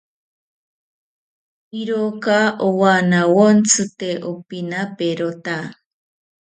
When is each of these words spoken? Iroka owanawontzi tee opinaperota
Iroka 1.81 2.37
owanawontzi 2.67 3.83
tee 3.97 4.19
opinaperota 4.31 5.57